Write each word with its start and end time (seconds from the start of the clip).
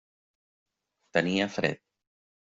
Tenia 1.17 1.47
fred. 1.59 1.83